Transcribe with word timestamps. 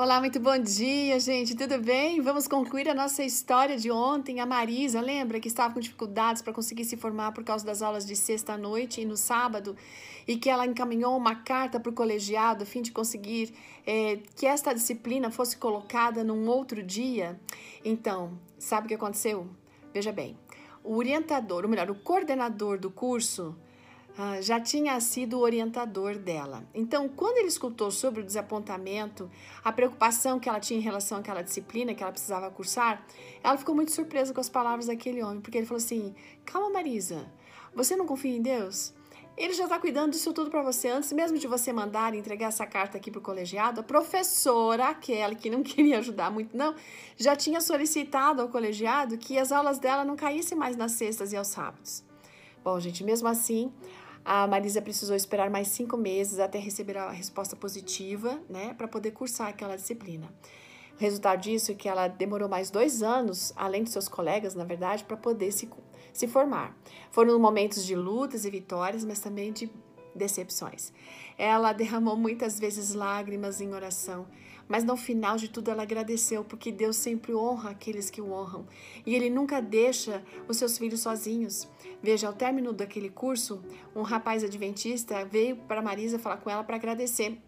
Olá, 0.00 0.20
muito 0.20 0.38
bom 0.38 0.56
dia, 0.56 1.18
gente. 1.18 1.56
Tudo 1.56 1.76
bem? 1.76 2.20
Vamos 2.20 2.46
concluir 2.46 2.88
a 2.88 2.94
nossa 2.94 3.24
história 3.24 3.76
de 3.76 3.90
ontem. 3.90 4.38
A 4.38 4.46
Marisa, 4.46 5.00
lembra 5.00 5.40
que 5.40 5.48
estava 5.48 5.74
com 5.74 5.80
dificuldades 5.80 6.40
para 6.40 6.52
conseguir 6.52 6.84
se 6.84 6.96
formar 6.96 7.32
por 7.32 7.42
causa 7.42 7.66
das 7.66 7.82
aulas 7.82 8.06
de 8.06 8.14
sexta 8.14 8.56
noite 8.56 9.00
e 9.00 9.04
no 9.04 9.16
sábado, 9.16 9.76
e 10.24 10.36
que 10.36 10.48
ela 10.48 10.64
encaminhou 10.64 11.16
uma 11.16 11.34
carta 11.34 11.80
para 11.80 11.90
o 11.90 11.92
colegiado 11.92 12.62
a 12.62 12.64
fim 12.64 12.80
de 12.80 12.92
conseguir 12.92 13.52
é, 13.84 14.20
que 14.36 14.46
esta 14.46 14.72
disciplina 14.72 15.32
fosse 15.32 15.56
colocada 15.56 16.22
num 16.22 16.46
outro 16.46 16.80
dia? 16.80 17.36
Então, 17.84 18.38
sabe 18.56 18.84
o 18.84 18.88
que 18.88 18.94
aconteceu? 18.94 19.48
Veja 19.92 20.12
bem, 20.12 20.38
o 20.84 20.94
orientador, 20.94 21.64
ou 21.64 21.68
melhor, 21.68 21.90
o 21.90 21.96
coordenador 21.96 22.78
do 22.78 22.88
curso 22.88 23.56
ah, 24.20 24.40
já 24.40 24.58
tinha 24.58 24.98
sido 24.98 25.38
o 25.38 25.42
orientador 25.42 26.18
dela. 26.18 26.64
Então, 26.74 27.08
quando 27.08 27.38
ele 27.38 27.46
escutou 27.46 27.88
sobre 27.88 28.20
o 28.20 28.24
desapontamento, 28.24 29.30
a 29.62 29.70
preocupação 29.70 30.40
que 30.40 30.48
ela 30.48 30.58
tinha 30.58 30.80
em 30.80 30.82
relação 30.82 31.18
àquela 31.18 31.40
disciplina 31.40 31.94
que 31.94 32.02
ela 32.02 32.10
precisava 32.10 32.50
cursar, 32.50 33.06
ela 33.44 33.56
ficou 33.56 33.76
muito 33.76 33.92
surpresa 33.92 34.34
com 34.34 34.40
as 34.40 34.48
palavras 34.48 34.86
daquele 34.86 35.22
homem, 35.22 35.40
porque 35.40 35.56
ele 35.56 35.68
falou 35.68 35.78
assim: 35.78 36.16
Calma, 36.44 36.68
Marisa, 36.68 37.30
você 37.72 37.94
não 37.94 38.06
confia 38.06 38.36
em 38.36 38.42
Deus? 38.42 38.92
Ele 39.36 39.54
já 39.54 39.64
está 39.64 39.78
cuidando 39.78 40.10
disso 40.10 40.32
tudo 40.32 40.50
para 40.50 40.62
você. 40.62 40.88
Antes 40.88 41.12
mesmo 41.12 41.38
de 41.38 41.46
você 41.46 41.72
mandar 41.72 42.12
entregar 42.12 42.48
essa 42.48 42.66
carta 42.66 42.98
aqui 42.98 43.12
para 43.12 43.20
o 43.20 43.22
colegiado, 43.22 43.82
a 43.82 43.84
professora, 43.84 44.88
aquela 44.88 45.36
que 45.36 45.48
não 45.48 45.62
queria 45.62 46.00
ajudar 46.00 46.28
muito, 46.28 46.56
não, 46.56 46.74
já 47.16 47.36
tinha 47.36 47.60
solicitado 47.60 48.42
ao 48.42 48.48
colegiado 48.48 49.16
que 49.16 49.38
as 49.38 49.52
aulas 49.52 49.78
dela 49.78 50.04
não 50.04 50.16
caíssem 50.16 50.58
mais 50.58 50.76
nas 50.76 50.90
sextas 50.90 51.32
e 51.32 51.36
aos 51.36 51.46
sábados. 51.46 52.02
Bom, 52.64 52.80
gente, 52.80 53.04
mesmo 53.04 53.28
assim, 53.28 53.72
a 54.30 54.46
Marisa 54.46 54.82
precisou 54.82 55.16
esperar 55.16 55.48
mais 55.48 55.68
cinco 55.68 55.96
meses 55.96 56.38
até 56.38 56.58
receber 56.58 56.98
a 56.98 57.10
resposta 57.10 57.56
positiva, 57.56 58.38
né, 58.46 58.74
para 58.74 58.86
poder 58.86 59.12
cursar 59.12 59.48
aquela 59.48 59.74
disciplina. 59.74 60.28
O 60.94 61.00
resultado 61.00 61.40
disso 61.40 61.72
é 61.72 61.74
que 61.74 61.88
ela 61.88 62.08
demorou 62.08 62.46
mais 62.46 62.68
dois 62.70 63.02
anos, 63.02 63.54
além 63.56 63.84
de 63.84 63.88
seus 63.88 64.06
colegas, 64.06 64.54
na 64.54 64.64
verdade, 64.64 65.02
para 65.04 65.16
poder 65.16 65.50
se, 65.50 65.66
se 66.12 66.28
formar. 66.28 66.76
Foram 67.10 67.38
momentos 67.38 67.82
de 67.82 67.96
lutas 67.96 68.44
e 68.44 68.50
vitórias, 68.50 69.02
mas 69.02 69.18
também 69.18 69.50
de 69.50 69.70
decepções. 70.18 70.92
Ela 71.38 71.72
derramou 71.72 72.16
muitas 72.16 72.58
vezes 72.60 72.92
lágrimas 72.92 73.60
em 73.60 73.72
oração, 73.72 74.26
mas 74.68 74.84
no 74.84 74.96
final 74.96 75.36
de 75.38 75.48
tudo 75.48 75.70
ela 75.70 75.84
agradeceu, 75.84 76.44
porque 76.44 76.70
Deus 76.70 76.96
sempre 76.96 77.34
honra 77.34 77.70
aqueles 77.70 78.10
que 78.10 78.20
o 78.20 78.30
honram 78.30 78.66
e 79.06 79.14
Ele 79.14 79.30
nunca 79.30 79.62
deixa 79.62 80.22
os 80.46 80.58
seus 80.58 80.76
filhos 80.76 81.00
sozinhos. 81.00 81.66
Veja, 82.02 82.26
ao 82.26 82.34
término 82.34 82.72
daquele 82.72 83.08
curso, 83.08 83.62
um 83.96 84.02
rapaz 84.02 84.44
adventista 84.44 85.24
veio 85.24 85.56
para 85.56 85.80
Marisa 85.80 86.18
falar 86.18 86.36
com 86.36 86.50
ela 86.50 86.62
para 86.62 86.76
agradecer 86.76 87.40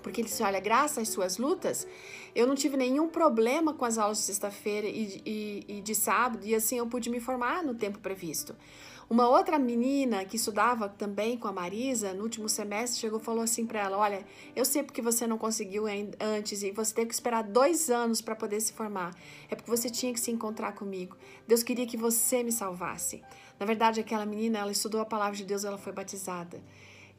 porque 0.00 0.20
ele 0.20 0.28
disse: 0.28 0.42
Olha, 0.42 0.60
graças 0.60 0.98
às 0.98 1.08
suas 1.08 1.38
lutas, 1.38 1.86
eu 2.34 2.46
não 2.46 2.54
tive 2.54 2.76
nenhum 2.76 3.08
problema 3.08 3.74
com 3.74 3.84
as 3.84 3.98
aulas 3.98 4.18
de 4.18 4.24
sexta-feira 4.24 4.86
e, 4.86 5.22
e, 5.24 5.64
e, 5.68 5.80
de 5.80 5.94
sábado, 5.94 6.44
e 6.46 6.54
assim 6.54 6.78
eu 6.78 6.86
pude 6.86 7.10
me 7.10 7.20
formar 7.20 7.62
no 7.62 7.74
tempo 7.74 7.98
previsto. 7.98 8.54
Uma 9.10 9.28
outra 9.28 9.58
menina 9.58 10.24
que 10.24 10.36
estudava 10.36 10.88
também 10.88 11.36
com 11.36 11.48
a 11.48 11.52
Marisa 11.52 12.14
no 12.14 12.22
último 12.22 12.48
semestre 12.48 13.00
chegou 13.00 13.18
e 13.18 13.22
falou 13.22 13.42
assim 13.42 13.66
para 13.66 13.80
ela: 13.80 13.98
Olha, 13.98 14.24
eu 14.54 14.64
sei 14.64 14.84
porque 14.84 15.02
você 15.02 15.26
não 15.26 15.36
conseguiu 15.36 15.86
antes 16.20 16.62
e 16.62 16.70
você 16.70 16.94
teve 16.94 17.08
que 17.08 17.14
esperar 17.14 17.42
dois 17.42 17.90
anos 17.90 18.20
para 18.20 18.36
poder 18.36 18.60
se 18.60 18.72
formar. 18.72 19.12
É 19.50 19.56
porque 19.56 19.68
você 19.68 19.90
tinha 19.90 20.12
que 20.12 20.20
se 20.20 20.30
encontrar 20.30 20.74
comigo. 20.74 21.16
Deus 21.44 21.64
queria 21.64 21.86
que 21.86 21.96
você 21.96 22.44
me 22.44 22.52
salvasse. 22.52 23.20
Na 23.58 23.66
verdade, 23.66 23.98
aquela 23.98 24.24
menina, 24.24 24.60
ela 24.60 24.70
estudou 24.70 25.00
a 25.00 25.04
palavra 25.04 25.36
de 25.36 25.44
Deus, 25.44 25.64
ela 25.64 25.76
foi 25.76 25.92
batizada. 25.92 26.62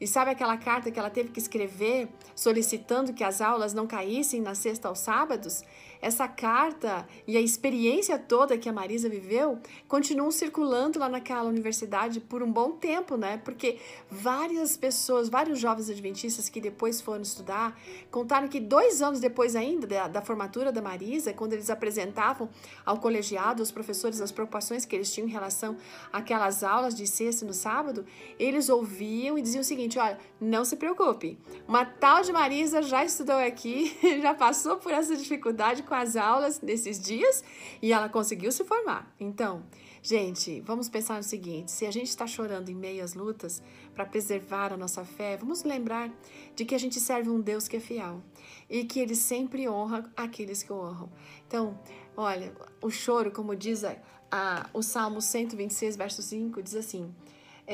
E 0.02 0.06
sabe 0.08 0.32
aquela 0.32 0.56
carta 0.56 0.90
que 0.90 0.98
ela 0.98 1.10
teve 1.10 1.28
que 1.28 1.38
escrever 1.38 2.08
solicitando 2.34 3.12
que 3.12 3.22
as 3.22 3.40
aulas 3.40 3.72
não 3.72 3.86
caíssem 3.86 4.40
na 4.40 4.52
sexta 4.52 4.88
aos 4.88 4.98
sábados? 4.98 5.62
Essa 6.00 6.26
carta 6.26 7.06
e 7.28 7.36
a 7.36 7.40
experiência 7.40 8.18
toda 8.18 8.58
que 8.58 8.68
a 8.68 8.72
Marisa 8.72 9.08
viveu 9.08 9.60
continuam 9.86 10.32
circulando 10.32 10.98
lá 10.98 11.08
naquela 11.08 11.48
universidade 11.48 12.18
por 12.18 12.42
um 12.42 12.50
bom 12.50 12.72
tempo, 12.72 13.16
né? 13.16 13.40
Porque 13.44 13.78
várias 14.10 14.76
pessoas, 14.76 15.28
vários 15.28 15.60
jovens 15.60 15.88
adventistas 15.88 16.48
que 16.48 16.60
depois 16.60 17.00
foram 17.00 17.22
estudar, 17.22 17.80
contaram 18.10 18.48
que 18.48 18.58
dois 18.58 19.00
anos 19.00 19.20
depois 19.20 19.54
ainda 19.54 19.86
da, 19.86 20.08
da 20.08 20.20
formatura 20.20 20.72
da 20.72 20.82
Marisa, 20.82 21.32
quando 21.32 21.52
eles 21.52 21.70
apresentavam 21.70 22.50
ao 22.84 22.98
colegiado, 22.98 23.62
aos 23.62 23.70
professores, 23.70 24.20
as 24.20 24.32
preocupações 24.32 24.84
que 24.84 24.96
eles 24.96 25.12
tinham 25.12 25.28
em 25.28 25.30
relação 25.30 25.76
àquelas 26.12 26.64
aulas 26.64 26.96
de 26.96 27.06
sexta 27.06 27.46
no 27.46 27.54
sábado, 27.54 28.04
eles 28.40 28.68
ouviam 28.68 29.38
e 29.38 29.42
diziam 29.42 29.60
o 29.60 29.64
seguinte: 29.64 29.91
olha, 29.98 30.18
não 30.40 30.64
se 30.64 30.76
preocupe, 30.76 31.38
uma 31.66 31.84
tal 31.84 32.22
de 32.22 32.32
Marisa 32.32 32.82
já 32.82 33.04
estudou 33.04 33.36
aqui, 33.36 33.96
já 34.20 34.34
passou 34.34 34.76
por 34.76 34.92
essa 34.92 35.16
dificuldade 35.16 35.82
com 35.82 35.94
as 35.94 36.16
aulas 36.16 36.60
nesses 36.60 37.00
dias 37.00 37.42
e 37.80 37.92
ela 37.92 38.08
conseguiu 38.08 38.52
se 38.52 38.64
formar. 38.64 39.12
Então, 39.18 39.62
gente, 40.02 40.60
vamos 40.60 40.88
pensar 40.88 41.16
no 41.16 41.22
seguinte: 41.22 41.70
se 41.70 41.86
a 41.86 41.90
gente 41.90 42.08
está 42.08 42.26
chorando 42.26 42.68
em 42.68 42.74
meio 42.74 43.02
às 43.02 43.14
lutas 43.14 43.62
para 43.94 44.04
preservar 44.04 44.72
a 44.72 44.76
nossa 44.76 45.04
fé, 45.04 45.36
vamos 45.36 45.64
lembrar 45.64 46.10
de 46.54 46.64
que 46.64 46.74
a 46.74 46.78
gente 46.78 47.00
serve 47.00 47.30
um 47.30 47.40
Deus 47.40 47.68
que 47.68 47.76
é 47.76 47.80
fiel 47.80 48.22
e 48.68 48.84
que 48.84 49.00
ele 49.00 49.14
sempre 49.14 49.68
honra 49.68 50.10
aqueles 50.16 50.62
que 50.62 50.72
o 50.72 50.76
honram. 50.76 51.10
Então, 51.46 51.78
olha, 52.16 52.52
o 52.80 52.90
choro, 52.90 53.30
como 53.30 53.54
diz 53.54 53.84
a, 53.84 54.68
o 54.72 54.82
Salmo 54.82 55.20
126, 55.20 55.96
verso 55.96 56.22
5, 56.22 56.62
diz 56.62 56.74
assim. 56.74 57.14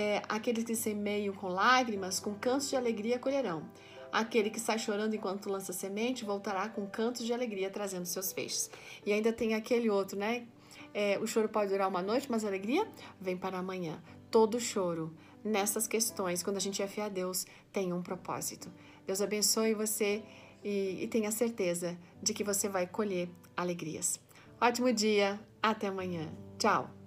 É, 0.01 0.23
aqueles 0.29 0.63
que 0.63 0.77
semeiam 0.77 1.35
com 1.35 1.49
lágrimas, 1.49 2.21
com 2.21 2.33
cantos 2.33 2.69
de 2.69 2.77
alegria 2.77 3.19
colherão. 3.19 3.69
Aquele 4.13 4.49
que 4.49 4.61
sai 4.61 4.79
chorando 4.79 5.17
enquanto 5.17 5.51
lança 5.51 5.73
semente 5.73 6.25
voltará 6.25 6.69
com 6.69 6.87
cantos 6.87 7.27
de 7.27 7.33
alegria 7.33 7.69
trazendo 7.69 8.07
seus 8.07 8.33
feixes. 8.33 8.71
E 9.05 9.13
ainda 9.13 9.33
tem 9.33 9.55
aquele 9.55 9.91
outro, 9.91 10.17
né? 10.17 10.47
É, 10.95 11.19
o 11.19 11.27
choro 11.27 11.49
pode 11.49 11.73
durar 11.73 11.89
uma 11.89 12.01
noite, 12.01 12.31
mas 12.31 12.45
a 12.45 12.47
alegria 12.47 12.87
vem 13.21 13.37
para 13.37 13.59
amanhã. 13.59 14.01
Todo 14.31 14.61
choro 14.61 15.13
nessas 15.43 15.89
questões, 15.89 16.45
quando 16.45 16.59
a 16.59 16.61
gente 16.61 16.81
é 16.81 16.87
fiel 16.87 17.07
a 17.07 17.09
Deus, 17.09 17.45
tem 17.73 17.93
um 17.93 18.01
propósito. 18.01 18.71
Deus 19.05 19.21
abençoe 19.21 19.75
você 19.75 20.23
e, 20.63 21.03
e 21.03 21.09
tenha 21.09 21.33
certeza 21.33 21.99
de 22.23 22.33
que 22.33 22.45
você 22.45 22.69
vai 22.69 22.87
colher 22.87 23.29
alegrias. 23.57 24.21
Ótimo 24.61 24.93
dia, 24.93 25.41
até 25.61 25.89
amanhã. 25.89 26.33
Tchau! 26.57 26.98